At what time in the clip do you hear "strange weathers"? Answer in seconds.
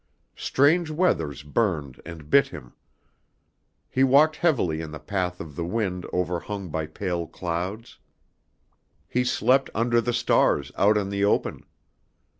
0.35-1.43